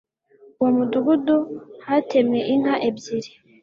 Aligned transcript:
uwo 0.57 0.69
mudugudu 0.77 1.37
hatemwe 1.85 2.39
inka 2.53 2.75
ebyiri. 2.87 3.31